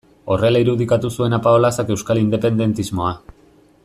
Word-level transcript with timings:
Horrela 0.35 0.61
irudikatu 0.63 1.11
zuen 1.17 1.37
Apaolazak 1.39 1.93
euskal 1.97 2.21
independentismoa. 2.23 3.13